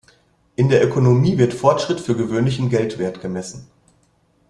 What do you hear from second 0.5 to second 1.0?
In der